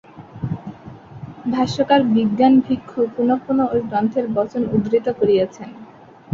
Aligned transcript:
ভাষ্যকার 1.51 2.01
বিজ্ঞানভিক্ষু 2.15 2.99
পুন 3.13 3.29
পুন 3.43 3.57
ঐ 3.65 3.77
গ্রন্থের 3.89 4.25
বচন 4.35 4.61
উদ্ধৃত 4.75 5.07
করিয়াছেন। 5.19 5.69